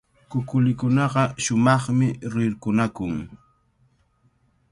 [0.29, 3.13] Kukulikunaqa shumaqmi rirqunakun.